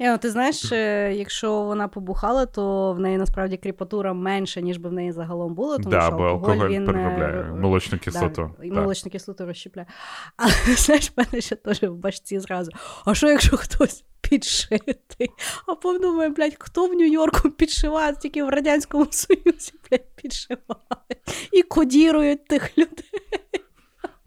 Я, 0.02 0.12
ну, 0.12 0.18
ти 0.18 0.30
знаєш, 0.30 0.72
е, 0.72 1.12
якщо 1.14 1.62
вона 1.62 1.88
побухала, 1.88 2.46
то 2.46 2.92
в 2.92 3.00
неї 3.00 3.18
насправді 3.18 3.56
кріпатура 3.56 4.12
менша, 4.12 4.60
ніж 4.60 4.78
би 4.78 4.88
в 4.90 4.92
неї 4.92 5.12
загалом 5.12 5.54
було, 5.54 5.76
тому 5.76 5.90
Да, 5.90 6.00
що 6.00 6.16
бо 6.16 6.22
алкоголь 6.24 6.68
він, 6.68 6.82
е, 6.82 6.86
переробляє 6.86 7.44
молочну 7.44 7.98
кислоту. 7.98 8.54
Да, 8.58 8.68
Так. 8.68 8.76
молочну 8.76 9.10
кислоту 9.10 9.46
розщепляє. 9.46 9.86
Але 10.36 10.52
знаєш, 10.76 11.10
в 11.10 11.12
мене 11.16 11.40
ще 11.40 11.56
теж 11.56 11.82
в 11.82 11.94
башці 11.94 12.38
зразу. 12.38 12.70
А 13.04 13.14
що 13.14 13.28
якщо 13.28 13.56
хтось 13.56 14.04
підшитий? 14.20 15.30
А 15.66 15.74
подумаю, 15.74 16.30
блядь, 16.30 16.56
хто 16.58 16.86
в 16.86 16.94
Нью-Йорку 16.94 17.50
підшиває, 17.50 18.16
тільки 18.16 18.44
в 18.44 18.48
Радянському 18.48 19.06
Союзі, 19.10 19.72
блядь, 19.90 20.16
підшивають 20.16 21.48
і 21.52 21.62
кодірують 21.62 22.46
тих 22.46 22.78
людей. 22.78 23.09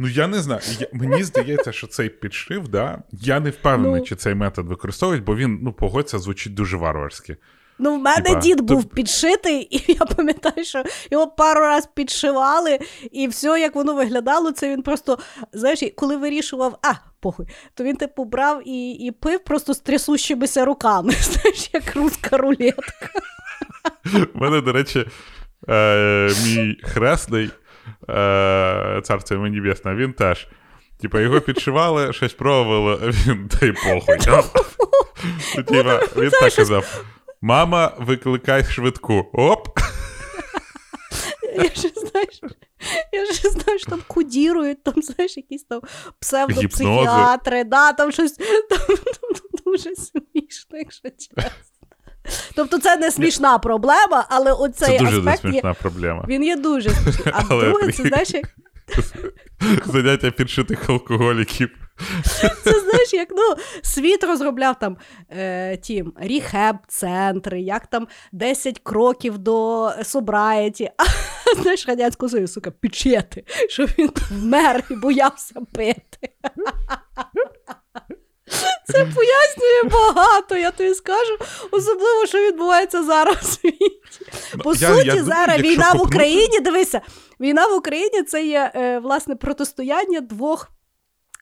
Ну 0.03 0.09
я 0.09 0.27
не 0.27 0.39
знаю. 0.39 0.61
Я, 0.79 0.87
мені 0.93 1.23
здається, 1.23 1.71
що 1.71 1.87
цей 1.87 2.09
підшив, 2.09 2.67
да, 2.67 3.01
я 3.11 3.39
не 3.39 3.49
впевнений, 3.49 3.99
Ну. 3.99 4.05
чи 4.05 4.15
цей 4.15 4.35
метод 4.35 4.67
використовують, 4.67 5.23
бо 5.23 5.35
він, 5.35 5.59
ну, 5.61 5.73
погодься, 5.73 6.19
звучить 6.19 6.53
дуже 6.53 6.77
варварськи. 6.77 7.37
Ну, 7.79 7.95
в 7.95 7.99
мене 7.99 8.21
Типа, 8.21 8.39
дід 8.39 8.57
то- 8.57 8.63
був 8.63 8.85
підшитий, 8.85 9.61
і 9.71 9.83
я 9.87 10.05
пам'ятаю, 10.05 10.65
що 10.65 10.83
його 11.11 11.27
пару 11.27 11.59
раз 11.59 11.89
підшивали, 11.95 12.79
і 13.11 13.27
все, 13.27 13.47
як 13.59 13.75
воно 13.75 13.93
виглядало, 13.95 14.51
це 14.51 14.69
він 14.69 14.81
просто, 14.81 15.19
знаєш, 15.53 15.79
коли 15.95 16.17
вирішував, 16.17 16.79
а, 16.81 16.93
похуй, 17.19 17.45
то 17.73 17.83
він 17.83 17.95
типу 17.95 18.25
брав 18.25 18.61
і, 18.67 18.91
і 18.91 19.11
пив 19.11 19.43
просто 19.43 19.73
з 19.73 19.79
трясущимися 19.79 20.65
руками, 20.65 21.11
знаєш, 21.21 21.69
як 21.73 21.95
руська 21.95 22.37
рулетка. 22.37 23.09
У 24.35 24.39
мене, 24.39 24.61
до 24.61 24.71
речі, 24.71 25.05
е, 25.69 26.29
мій 26.45 26.77
хресний, 26.83 27.49
е, 28.09 29.01
царство 29.03 29.35
йому 29.35 29.47
небесне, 29.47 29.95
він 29.95 30.13
теж. 30.13 30.47
Типа, 31.01 31.19
його 31.21 31.41
підшивали, 31.41 32.13
щось 32.13 32.33
пробували, 32.33 32.99
а 33.03 33.07
він 33.07 33.47
та 33.47 33.65
й 33.65 33.71
похуй. 33.71 34.17
Ну, 35.57 35.63
Типа, 35.63 35.99
він 36.17 36.29
так 36.29 36.53
казав: 36.53 37.03
Мама, 37.41 37.91
викликай 37.99 38.63
швидку. 38.63 39.29
Оп! 39.33 39.67
Я 41.55 41.69
ще 41.69 41.89
знаєш, 41.89 42.41
я 43.11 43.25
ще 43.25 43.49
знаю, 43.49 43.79
що 43.79 43.89
там 43.89 44.01
кодірують, 44.07 44.83
там, 44.83 44.93
знаєш, 44.97 45.37
якісь 45.37 45.63
там 45.63 45.81
псевдопсихіатри, 46.19 47.63
да, 47.63 47.93
там 47.93 48.11
щось 48.11 48.31
там, 48.69 48.97
дуже 49.65 49.95
смішно, 49.95 50.77
якщо 50.77 51.09
чесно. 51.09 51.51
Тобто 52.55 52.79
це 52.79 52.97
не 52.97 53.11
смішна 53.11 53.57
проблема, 53.57 54.25
але 54.29 54.51
оцей 54.51 54.97
Це 54.97 55.05
дуже 55.05 55.17
аспект 55.19 55.45
є, 55.45 55.51
смішна 55.51 55.73
проблема. 55.73 56.25
він 56.27 56.43
є 56.43 56.55
дуже 56.55 56.89
смішний. 56.89 57.33
А 57.33 57.43
Але 57.49 57.69
друге, 57.69 57.91
це 57.91 58.03
знаєш, 58.03 58.33
як 58.33 58.45
Заняття 59.85 60.31
підшитих 60.31 60.89
алкоголіків. 60.89 61.69
Це 62.63 62.79
знаєш, 62.79 63.13
як 63.13 63.27
ну, 63.31 63.55
світ 63.81 64.23
розробляв 64.23 64.79
там 64.79 64.97
е, 65.29 65.77
ті 65.77 66.05
ріхеб-центри, 66.15 67.61
як 67.61 67.87
там 67.87 68.07
10 68.31 68.79
кроків 68.83 69.37
до 69.37 69.91
собраєті. 70.03 70.91
А 70.97 71.03
знаєш, 71.61 71.87
Радянського 71.87 72.29
Союзу, 72.29 72.53
сука, 72.53 72.71
печети, 72.71 73.43
щоб 73.69 73.89
він 73.97 74.11
вмер 74.31 74.83
і 74.89 74.95
боявся 74.95 75.55
пити. 75.73 76.29
Це 78.85 78.93
пояснює 79.05 79.83
багато, 79.91 80.57
я 80.57 80.71
тобі 80.71 80.93
скажу. 80.93 81.37
Особливо, 81.71 82.25
що 82.25 82.37
відбувається 82.37 83.03
зараз 83.03 83.37
у 83.41 83.45
світі. 83.45 83.99
По 84.63 84.73
Я- 84.73 84.95
суті, 84.95 85.07
я 85.07 85.23
зараз 85.23 85.61
війна 85.61 85.91
в 85.93 86.01
Україні, 86.01 86.59
дивися, 86.59 87.01
війна 87.39 87.67
в 87.67 87.75
Україні 87.75 88.23
це 88.23 88.45
є 88.45 88.71
е, 88.75 88.99
власне 88.99 89.35
протистояння 89.35 90.21
двох 90.21 90.71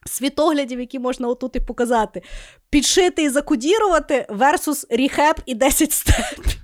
світоглядів, 0.05 0.79
які 0.79 0.99
можна 0.99 1.27
отут 1.27 1.55
і 1.55 1.59
показати: 1.59 2.21
підшити 2.69 3.23
і 3.23 3.29
закодірувати 3.29 4.25
versus 4.29 4.85
ріхеп 4.89 5.39
і 5.45 5.55
10 5.55 5.91
степів. 5.91 6.55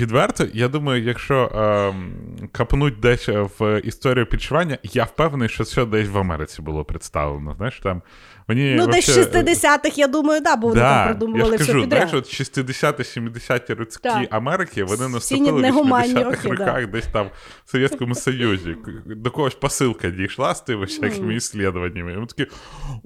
Відверто, 0.00 0.46
я 0.54 0.68
думаю, 0.68 1.02
якщо 1.02 1.48
ем, 1.54 2.14
капнуть 2.52 3.00
десь 3.00 3.28
в 3.28 3.80
історію 3.84 4.26
підшивання, 4.26 4.78
я 4.82 5.04
впевнений, 5.04 5.48
що 5.48 5.64
це 5.64 5.84
десь 5.84 6.08
в 6.08 6.18
Америці 6.18 6.62
було 6.62 6.84
представлено. 6.84 7.54
Знаєш, 7.56 7.80
там 7.82 8.02
мені 8.48 8.74
Ну, 8.78 8.86
десь 8.86 9.08
вообще- 9.08 9.40
60-х, 9.40 9.98
я 9.98 10.06
думаю, 10.06 10.40
да, 10.40 10.56
бо 10.56 10.68
вони 10.68 10.80
там 10.80 11.04
придумували 11.06 11.52
я 11.52 11.58
ж 11.58 11.64
все 11.64 11.72
підряд. 11.72 11.88
знаєш, 12.08 12.14
от 12.14 12.40
60-70-ті 12.40 13.74
роки 13.74 13.96
Так. 14.02 14.26
Америки, 14.30 14.84
вони 14.84 15.08
наступили 15.08 15.52
в 15.52 15.60
негуманні 15.60 16.14
80-х 16.14 16.48
роки, 16.48 16.64
да. 16.64 16.86
десь 16.86 17.06
там 17.12 17.30
в 17.64 17.70
Совєтському 17.70 18.14
Союзі. 18.14 18.76
До 19.06 19.30
когось 19.30 19.54
посилка 19.54 20.10
дійшла 20.10 20.54
з 20.54 20.60
тими 20.60 20.82
всякими 20.84 21.34
іслідуваннями. 21.34 22.12
І 22.12 22.14
вони 22.14 22.26
такі, 22.26 22.50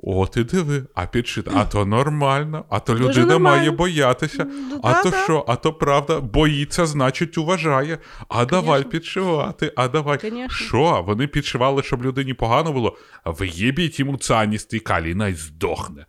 о, 0.03 0.27
ти 0.27 0.45
диви, 0.45 0.83
а 0.95 1.07
підшити, 1.07 1.51
а 1.55 1.65
то 1.65 1.87
нормально, 1.87 2.65
а 2.71 2.81
то 2.81 2.95
людина 2.95 3.27
нормально. 3.27 3.41
має 3.59 3.71
боятися. 3.71 4.47
Ну, 4.71 4.81
А 4.83 4.93
да, 4.93 5.03
то 5.03 5.11
да. 5.11 5.23
що, 5.25 5.45
а 5.49 5.57
то 5.57 5.73
правда, 5.73 6.21
боїться, 6.21 6.87
значить, 6.87 7.39
уважає. 7.39 7.99
А 8.29 8.45
давай 8.45 8.85
підшивати, 8.85 9.73
а 9.77 9.89
давай. 9.89 10.19
Конечно. 10.21 10.67
Що? 10.67 11.05
Вони 11.07 11.27
підшивали, 11.27 11.83
щоб 11.83 12.05
людині 12.05 12.35
погано 12.35 12.73
було, 12.73 12.97
виєбіть 13.25 14.01
йому 14.01 14.17
цианістий 14.17 14.81
най 15.29 15.35
здохне. 15.35 16.07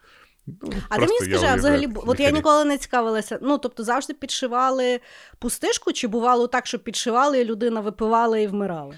Ну, 0.47 0.71
А 0.89 0.95
ти 0.95 1.01
мені 1.01 1.19
скажи, 1.19 1.45
а 1.45 1.55
взагалі, 1.55 1.87
от 1.95 2.19
я 2.19 2.31
ніколи 2.31 2.65
не 2.65 2.77
цікавилася. 2.77 3.39
Ну, 3.41 3.57
тобто 3.57 3.83
завжди 3.83 4.13
підшивали 4.13 4.99
пустишку, 5.39 5.93
чи 5.93 6.07
бувало 6.07 6.47
так, 6.47 6.67
що 6.67 6.79
підшивали, 6.79 7.41
і 7.41 7.45
людина 7.45 7.81
випивала 7.81 8.37
і 8.37 8.47
вмирала? 8.47 8.95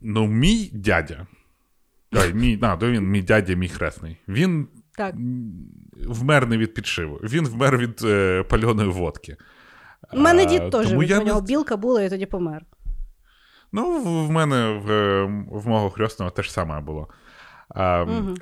Ну, 0.00 0.26
мій 0.26 0.70
дядя. 0.72 1.26
Ой, 2.12 2.34
мій, 2.34 2.56
на, 2.56 2.76
то 2.76 2.90
він 2.90 3.10
мій 3.10 3.22
дядя, 3.22 3.54
мій 3.54 3.68
хресний. 3.68 4.16
Він 4.28 4.68
Так. 4.96 5.14
вмер 6.06 6.46
не 6.46 6.58
від 6.58 6.74
підшиву. 6.74 7.20
Він 7.22 7.48
вмер 7.48 7.78
від 7.78 8.00
е, 8.04 8.42
пальоної 8.42 8.88
водки. 8.88 9.36
У 10.12 10.18
мене 10.18 10.46
дід 10.46 10.70
теж, 10.70 10.94
від 10.94 11.10
я 11.10 11.20
у 11.20 11.24
нього 11.24 11.40
білка 11.40 11.76
була 11.76 12.02
і 12.02 12.10
тоді 12.10 12.26
помер. 12.26 12.62
Ну, 13.72 13.98
в 14.26 14.30
мене 14.30 14.80
в, 14.84 14.90
е, 14.90 15.24
в 15.50 15.68
мого 15.68 15.90
хресного 15.90 16.30
те 16.30 16.42
ж 16.42 16.52
саме 16.52 16.80
було. 16.80 17.08
А, 17.68 18.02
угу. 18.02 18.34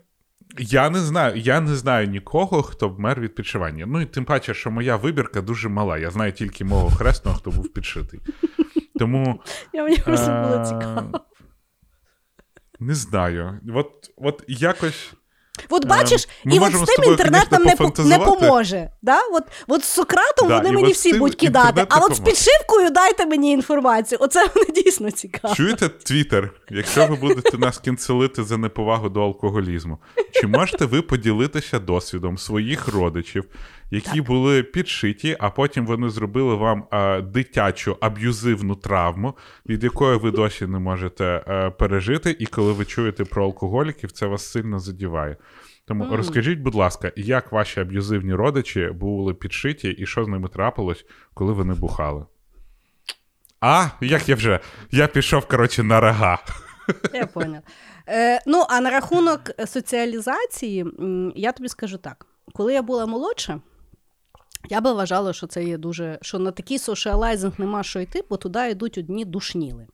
Я 0.58 0.90
не 0.90 0.98
знаю, 0.98 1.36
я 1.36 1.60
не 1.60 1.74
знаю 1.74 2.06
нікого, 2.06 2.62
хто 2.62 2.88
вмер 2.88 3.20
від 3.20 3.34
підшивання. 3.34 3.86
Ну 3.86 4.00
і 4.00 4.06
тим 4.06 4.24
паче, 4.24 4.54
що 4.54 4.70
моя 4.70 4.96
вибірка 4.96 5.40
дуже 5.40 5.68
мала. 5.68 5.98
Я 5.98 6.10
знаю 6.10 6.32
тільки 6.32 6.64
мого 6.64 6.90
хресного, 6.90 7.36
хто 7.36 7.50
був 7.50 7.72
підшитий. 7.72 8.20
Тому. 8.98 9.40
Я 9.72 9.82
мені 9.84 9.96
просто 9.96 10.26
було 10.26 10.62
е, 10.62 10.64
цікаво. 10.64 11.20
Не 12.80 12.94
знаю. 12.94 13.60
От, 13.74 14.10
от 14.16 14.44
якось. 14.48 15.14
От 15.68 15.84
Е, 15.84 15.88
бачиш, 15.88 16.28
ми 16.44 16.54
і 16.54 16.58
от 16.58 16.72
з 16.72 16.82
тим 16.82 17.10
інтернет 17.10 17.52
нам 17.52 17.62
не, 17.62 17.74
не 18.04 18.18
поможе. 18.18 18.90
Да? 19.02 19.18
От, 19.32 19.44
от 19.68 19.84
з 19.84 19.88
Сократом 19.88 20.48
Да, 20.48 20.56
вони 20.56 20.72
мені 20.72 20.92
всі 20.92 21.12
будуть 21.12 21.34
кидати, 21.34 21.86
а 21.88 21.98
от 21.98 22.14
з 22.14 22.20
підшивкою 22.20 22.90
дайте 22.90 23.26
мені 23.26 23.52
інформацію. 23.52 24.18
Оце 24.20 24.40
мене 24.56 24.82
дійсно 24.84 25.10
цікаво. 25.10 25.54
Чуєте 25.54 25.88
Твіттер? 25.88 26.50
Якщо 26.70 27.06
ви 27.06 27.16
будете 27.16 27.58
нас 27.58 27.78
кінцелити 27.78 28.44
за 28.44 28.56
неповагу 28.56 29.08
до 29.08 29.22
алкоголізму, 29.22 29.98
чи 30.32 30.46
можете 30.46 30.84
ви 30.84 31.02
поділитися 31.02 31.78
досвідом 31.78 32.38
своїх 32.38 32.88
родичів, 32.88 33.44
які 33.92 34.20
були 34.20 34.62
підшиті, 34.62 35.36
а 35.40 35.50
потім 35.50 35.86
вони 35.86 36.10
зробили 36.10 36.54
вам 36.54 36.84
е, 36.92 37.20
дитячу 37.20 37.96
аб'юзивну 38.00 38.74
травму, 38.74 39.34
від 39.66 39.84
якої 39.84 40.18
ви 40.18 40.30
досі 40.30 40.66
не 40.66 40.78
можете 40.78 41.44
е, 41.48 41.70
пережити, 41.70 42.36
і 42.38 42.46
коли 42.46 42.72
ви 42.72 42.84
чуєте 42.84 43.24
про 43.24 43.44
алкоголіків, 43.44 44.12
це 44.12 44.26
вас 44.26 44.50
сильно 44.50 44.78
задіває. 44.78 45.36
Тому 45.84 46.04
Мгм. 46.04 46.14
розкажіть, 46.14 46.58
будь 46.58 46.74
ласка, 46.74 47.12
як 47.16 47.52
ваші 47.52 47.80
аб'юзивні 47.80 48.34
родичі 48.34 48.90
були 48.94 49.34
підшиті, 49.34 49.88
і 49.88 50.06
що 50.06 50.24
з 50.24 50.28
ними 50.28 50.48
трапилось, 50.48 51.06
коли 51.34 51.52
вони 51.52 51.74
бухали? 51.74 52.26
А, 53.60 53.86
як 54.00 54.28
я 54.28 54.34
вже? 54.34 54.60
Я 54.90 55.06
пішов, 55.06 55.46
коротше, 55.46 55.82
на 55.82 56.00
рога. 56.00 56.38
Я 57.14 57.26
поняла. 57.26 57.62
Е, 58.08 58.40
ну, 58.46 58.64
а 58.68 58.80
на 58.80 58.90
рахунок 58.90 59.40
соціалізації, 59.66 60.86
я 61.36 61.52
тобі 61.52 61.68
скажу 61.68 61.98
так: 61.98 62.26
коли 62.52 62.74
я 62.74 62.82
була 62.82 63.06
молодша, 63.06 63.60
я 64.68 64.80
би 64.80 64.92
вважала, 64.92 65.32
що 65.32 65.46
це 65.46 65.64
є 65.64 65.78
дуже, 65.78 66.18
що 66.22 66.38
на 66.38 66.50
такий 66.50 66.78
сошіалайзинг 66.78 67.52
нема 67.58 67.82
що 67.82 68.00
йти, 68.00 68.24
бо 68.30 68.36
туди 68.36 68.70
йдуть 68.70 68.98
одні 68.98 69.24
душніли. 69.24 69.86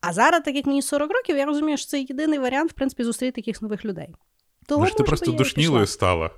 А 0.00 0.12
зараз, 0.12 0.42
так 0.44 0.54
як 0.54 0.66
мені 0.66 0.82
40 0.82 1.10
років, 1.12 1.36
я 1.36 1.44
розумію, 1.46 1.76
що 1.78 1.86
це 1.86 2.00
єдиний 2.00 2.38
варіант, 2.38 2.70
в 2.70 2.74
принципі, 2.74 3.04
зустріти 3.04 3.32
таких 3.40 3.62
нових 3.62 3.84
людей. 3.84 4.08
Того, 4.66 4.80
Може, 4.80 4.94
ти 4.94 5.02
просто 5.02 5.32
душнілою 5.32 5.86
стала. 5.86 6.30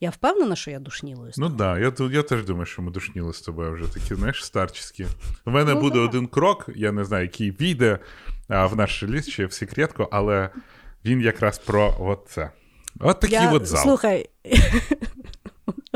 Я 0.00 0.10
впевнена, 0.10 0.56
що 0.56 0.70
я 0.70 0.78
душнілою. 0.78 1.32
стала. 1.32 1.48
Ну 1.48 1.56
так, 1.56 1.98
да, 1.98 2.04
я, 2.04 2.16
я 2.16 2.22
теж 2.22 2.44
думаю, 2.44 2.66
що 2.66 2.82
ми 2.82 2.90
душніли 2.90 3.32
з 3.32 3.40
тобою 3.40 3.72
вже 3.72 3.94
такі, 3.94 4.14
знаєш, 4.14 4.44
старчеські. 4.44 5.06
У 5.46 5.50
мене 5.50 5.74
Ну, 5.74 5.80
буде 5.80 5.94
да. 5.94 6.00
один 6.04 6.26
крок, 6.26 6.68
я 6.76 6.92
не 6.92 7.04
знаю, 7.04 7.24
який 7.24 7.50
війде 7.50 7.98
а, 8.48 8.66
в 8.66 8.76
наш 8.76 9.02
реліз 9.02 9.28
чи 9.28 9.46
в 9.46 9.52
секретку, 9.52 10.08
але 10.10 10.50
він 11.04 11.20
якраз 11.20 11.58
про 11.58 11.96
от 12.00 12.26
це. 12.28 12.50
От 13.00 13.20
такий 13.20 13.38
я, 13.38 13.52
от 13.52 13.66
зал. 13.66 13.82
Слухай, 13.82 14.30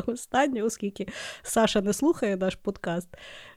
останнє, 0.06 0.62
оскільки 0.62 1.06
Саша 1.42 1.80
не 1.80 1.92
слухає 1.92 2.36
наш 2.36 2.54
подкаст, 2.54 3.08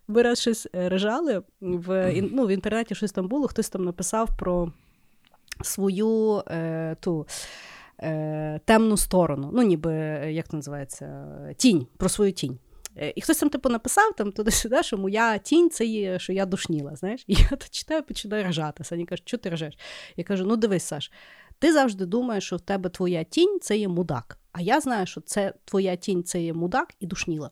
ми 0.07 0.21
раз 0.21 0.41
щось 0.41 0.67
е, 0.75 0.89
режали 0.89 1.43
в, 1.61 2.13
ну, 2.21 2.45
в 2.45 2.49
інтернеті 2.49 2.95
щось 2.95 3.11
там 3.11 3.27
було, 3.27 3.47
хтось 3.47 3.69
там 3.69 3.85
написав 3.85 4.29
про 4.37 4.71
свою 5.61 6.43
е, 6.47 6.95
ту. 6.99 7.27
Е, 8.03 8.59
темну 8.65 8.97
сторону, 8.97 9.49
ну 9.53 9.61
ніби 9.61 9.93
е, 9.93 10.31
як 10.31 10.47
це 10.47 10.55
називається, 10.55 11.27
тінь, 11.57 11.87
про 11.97 12.09
свою 12.09 12.31
тінь. 12.31 12.59
І 13.15 13.21
хтось 13.21 13.37
там 13.37 13.49
типу 13.49 13.69
написав 13.69 14.15
там 14.15 14.31
туди-сюди, 14.31 14.83
що 14.83 14.97
моя 14.97 15.37
тінь 15.37 15.69
це 15.69 15.85
є, 15.85 16.19
що 16.19 16.33
я 16.33 16.45
душніла. 16.45 16.95
Знаєш, 16.95 17.23
і 17.27 17.33
я 17.33 17.49
то 17.49 17.65
читаю, 17.71 18.03
починаю 18.03 18.49
ржати. 18.49 18.83
Саня 18.83 19.05
каже, 19.05 19.21
що 19.25 19.37
ти 19.37 19.49
ржеш? 19.49 19.77
Я 20.15 20.23
кажу: 20.23 20.45
ну 20.45 20.55
дивись, 20.55 20.83
Саш, 20.83 21.11
ти 21.59 21.73
завжди 21.73 22.05
думаєш, 22.05 22.43
що 22.45 22.55
в 22.55 22.61
тебе 22.61 22.89
твоя 22.89 23.23
тінь 23.23 23.59
це 23.61 23.77
є 23.77 23.87
мудак. 23.87 24.37
А 24.51 24.61
я 24.61 24.81
знаю, 24.81 25.05
що 25.07 25.21
це 25.21 25.53
твоя 25.65 25.95
тінь 25.95 26.23
це 26.23 26.41
є 26.41 26.53
мудак 26.53 26.93
і 26.99 27.05
душніла. 27.07 27.51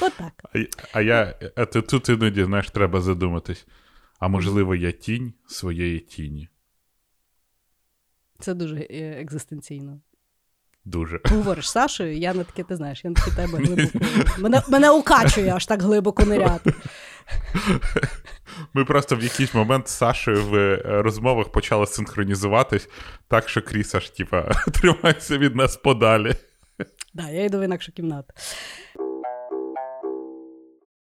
Отак. 0.00 0.32
А, 0.54 0.58
а 0.92 1.00
я 1.00 1.34
а 1.56 1.64
ти- 1.64 1.82
тут 1.82 2.08
іноді, 2.08 2.44
знаєш, 2.44 2.70
треба 2.70 3.00
задуматись. 3.00 3.66
А 4.18 4.28
можливо, 4.28 4.74
я 4.74 4.92
тінь 4.92 5.32
своєї 5.46 5.98
тіні. 6.00 6.48
Це 8.38 8.54
дуже 8.54 8.76
е, 8.76 9.20
екзистенційно. 9.20 10.00
Дуже. 10.84 11.20
Говориш 11.24 11.70
Сашою, 11.70 12.16
я 12.16 12.34
на 12.34 12.44
таке, 12.44 12.62
ти 12.62 12.76
знаєш, 12.76 13.04
я 13.04 13.10
на 13.10 13.16
таке 13.16 13.36
тебе 13.36 13.58
глибоко. 13.64 13.98
Мене, 14.38 14.62
мене 14.68 14.90
укачує 14.90 15.54
аж 15.54 15.66
так 15.66 15.82
глибоко 15.82 16.24
ниряти. 16.24 16.74
Ми 18.74 18.84
просто 18.84 19.16
в 19.16 19.22
якийсь 19.22 19.54
момент 19.54 19.88
з 19.88 19.96
Сашою 19.96 20.44
в 20.44 20.54
е, 20.54 20.82
розмовах 21.02 21.52
почали 21.52 21.86
синхронізуватись, 21.86 22.88
так 23.28 23.48
що 23.48 23.62
Кріс 23.62 23.94
аж, 23.94 24.10
типа, 24.10 24.42
тримайся 24.72 25.38
від 25.38 25.56
нас 25.56 25.76
подалі. 25.76 26.34
Да, 27.14 27.28
я 27.28 27.44
йду 27.44 27.58
в 27.58 27.62
інакшу 27.62 27.92
кімнату. 27.92 28.34